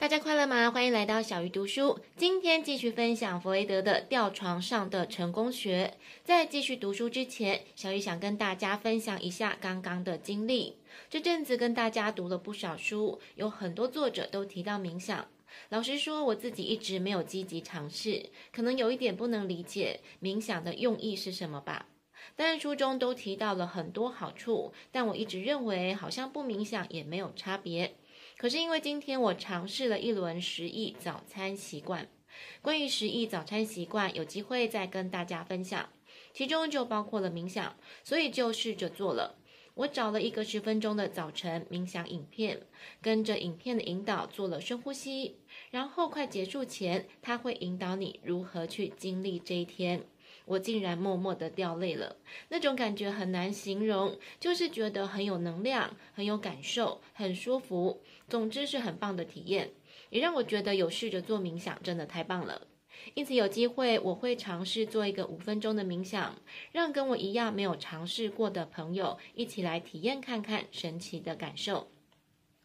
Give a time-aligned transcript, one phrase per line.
[0.00, 0.70] 大家快乐吗？
[0.70, 1.98] 欢迎来到小鱼读书。
[2.16, 5.94] 今天继续分享弗雷德的吊床上的成功学。
[6.22, 10.76] 在继续读书之前，小鱼想跟大家分享一下刚刚的经历。
[11.10, 15.26] 这阵子跟大家读了不少书，有很多作者都提到冥想。
[15.70, 21.88] 老实说，我自己一直没有积极尝试，可能有一点不能理解冥想的用意是什么吧。
[22.36, 27.96] 当然书中都提到了很多好处，但我一直认为好像不冥想也没有差别。
[28.38, 32.08] 可是因为今天我尝试了一轮十亿早餐习惯，
[32.62, 35.88] 关于十亿早餐习惯，有机会再跟大家分享，
[36.32, 39.34] 其中就包括了冥想，所以就试着做了。
[39.74, 42.62] 我找了一个十分钟的早晨冥想影片，
[43.02, 45.40] 跟着影片的引导做了深呼吸，
[45.72, 50.04] 然后快结束前，他会引导你如何去经历这一天。
[50.48, 52.16] 我竟然默默地掉泪了，
[52.48, 58.02] 那种感觉很难形容，就是觉得很有能量，很有感受，很舒服。
[58.28, 59.70] 总之是很棒的体验，
[60.10, 62.66] 也让我觉得有试着做冥想真的太棒了。
[63.14, 66.34] 因此有机会我会尝试做一个五分钟的冥想，
[66.72, 71.88] 让跟我一样没有尝试过的朋友一起来体验看看神奇的感受。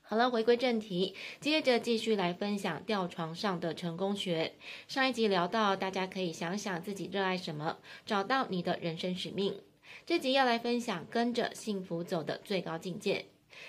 [0.06, 4.54] 好了，回归正题，接着继续来分享吊床上的成功学。
[4.88, 9.62] 上一集聊到，大家可以想想自己热爱什么，找到你的人生使命。
[10.06, 13.26] 这集要来分享跟着幸福走的最高境界。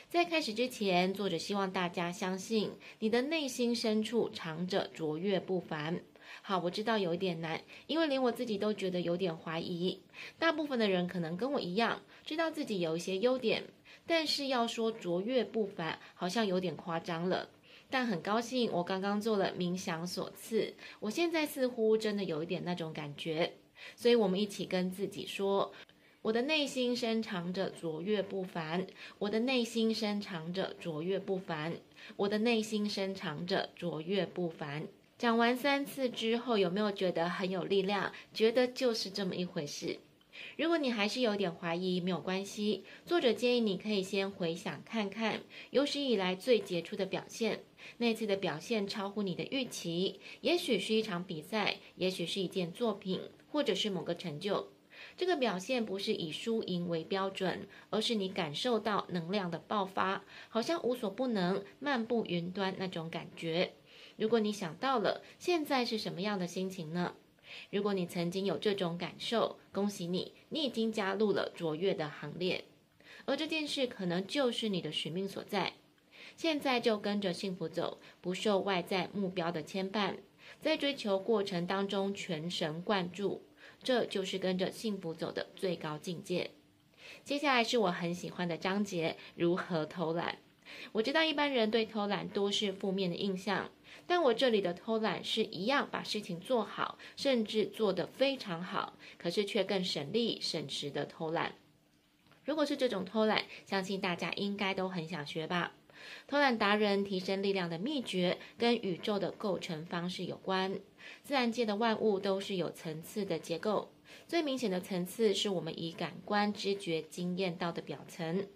[0.09, 6.01] 在开始之前，作者希望大家相信你的内心深处藏着卓越不凡。
[6.47, 9.99] 好，我知道有一点难，因为连我自己都觉得有点怀疑。
[10.39, 13.65] 大部分的人可能跟我一样，知道自己有一些优点。
[14.07, 17.49] 但是要说卓越不凡，好像有点夸张了。
[17.89, 23.55] 但很高兴，我刚刚做了冥想所赐，我现在似乎真的有一点那种感觉。
[23.97, 25.73] 所以，我们一起跟自己说：
[26.21, 28.87] 我的内心深藏着卓越不凡，
[29.19, 31.73] 我的内心深藏着卓越不凡，
[32.17, 34.87] 我的内心深藏着卓越不凡。
[35.17, 38.13] 讲完三次之后，有没有觉得很有力量？
[38.33, 40.01] 觉得就是这么一回事。
[40.57, 42.85] 如果你还是有点怀疑，没有关系。
[43.07, 47.63] 作者建议你可以先回想看看有史以来最杰出的表现，
[47.99, 53.21] 那次的表现超乎你的预期，也许是一场比赛，也许是一件作品，
[53.53, 54.73] 或者是某个成就。
[55.17, 63.75] 这个表现不是以输赢为标准，而是你感受到能量的爆发，好像无所不能、漫步云端那种感觉。
[64.17, 67.15] 如果你想到了，现在是什么样的心情呢？
[67.71, 72.65] 如果你曾经有这种感受，恭喜你，你已经加入了卓越的行列，
[73.27, 75.75] 而这件事可能就是你的使命所在。
[76.37, 80.17] 现在就跟着幸福走，不受外在目标的牵绊，
[80.61, 83.43] 在追求过程当中全神贯注，
[83.83, 86.51] 这就是跟着幸福走的最高境界。
[87.23, 90.39] 接下来是我很喜欢的章节：如何偷懒。
[90.93, 93.71] 我知道一般人对偷懒多是负面的印象，
[94.07, 101.55] 但我这里的偷懒是一样把事情做好，甚至做得非常好，可是却更省力省时的偷懒。
[102.45, 105.73] 如果是这种偷懒，相信大家应该都很想学吧？
[106.27, 110.79] 偷懒达人提升力量的秘诀跟宇宙的构成方式有关。
[111.23, 113.93] 自然界的万物都是有层次的结构，
[114.27, 118.47] 最明显的层次是我们以感官知觉经验到的表层。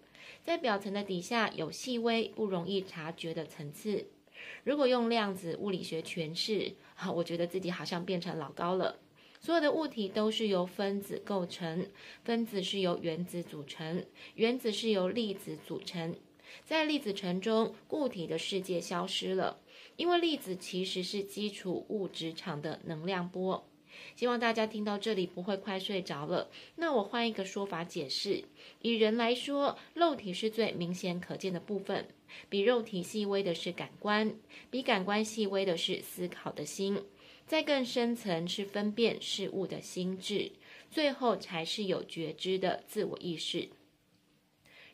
[0.43, 4.07] 在表层的底下有细微不容易察觉的层次。
[4.63, 8.99] 如果用量子物理学诠释，好，我觉得自己好像变成老高了。
[9.41, 11.87] 所有的物体都是由分子构成，
[12.23, 14.05] 分子是由原子组成，
[14.35, 16.15] 原子是由粒子组成。
[16.65, 19.59] 在粒子层中，固体的世界消失了，
[19.97, 23.65] 因为粒子其实是基础物质场的能量波。
[24.15, 26.49] 希望大家听到这里不会快睡着了。
[26.75, 28.43] 那我换一个说法解释：
[28.81, 32.03] 以人来说，肉体是最明显可见的部分；
[32.49, 34.29] 比肉体细微的是感官；
[34.69, 36.97] 比感官细微的是思考的心；
[37.45, 40.51] 再更深层是分辨事物的心智；
[40.89, 43.67] 最后才是有觉知的自我意识。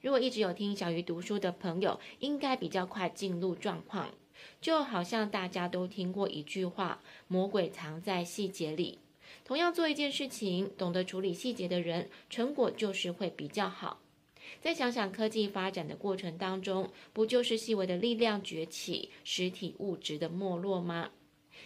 [0.06, 4.14] 如果一直有听小鱼读书的朋友，应该比较快进入状况。
[4.62, 9.00] 就好像大家都听过一句话：“魔鬼藏在细节里。”
[9.44, 14.00] 同样做一件事情，懂得处理细节的人，成果就是会比较好。
[14.62, 21.10] 再想想科技发展的过程当中，不就是细微的力量崛起，实体物质的没落吗？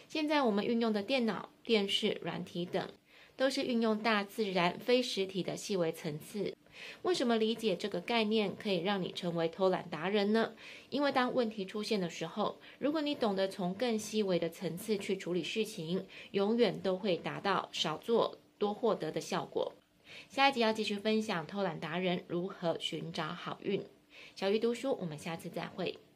[0.08, 2.88] 现在我们运用的电脑、电视、软体等，
[3.36, 6.56] 都是运用大自然非实体的细微层次。
[7.04, 10.54] 为什么理解这个概念可以让你成为偷懒达人呢？
[10.90, 19.74] 因为当问题出现的时候，如果你懂得从更细微的层次去处理事情，永远都会达到少做多获得的效果。
[20.28, 23.86] 下一集要继续分享偷懒达人如何寻找好运。
[24.34, 26.00] 小鱼读书，我们下次再会。